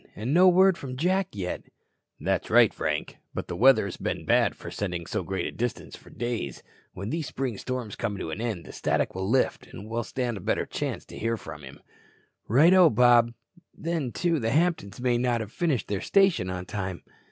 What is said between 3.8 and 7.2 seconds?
has been bad for sending so great a distance for days. When